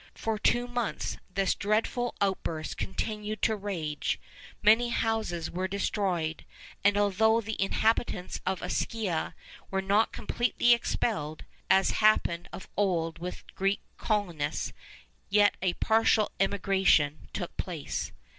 [0.15, 4.19] For two months, this dreadful outburst continued to rage;
[4.63, 6.43] many houses were destroyed;
[6.83, 9.35] and although the inhabitants of Ischia
[9.69, 14.73] were not completely expelled, as happened of old with the Greek colonists,
[15.29, 18.11] yet a partial emigration took place.